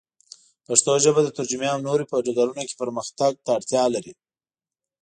[0.67, 4.13] پښتو ژبه د ترجمې او نورو په ډګرونو کې پرمختګ ته اړتیا لري.